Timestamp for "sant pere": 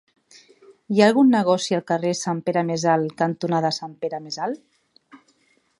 2.21-2.65, 3.81-4.23